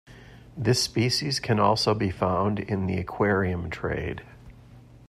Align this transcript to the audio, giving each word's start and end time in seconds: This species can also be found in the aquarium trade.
This 0.57 0.81
species 0.81 1.39
can 1.39 1.59
also 1.59 1.93
be 1.93 2.09
found 2.09 2.57
in 2.57 2.87
the 2.87 2.97
aquarium 2.97 3.69
trade. 3.69 4.23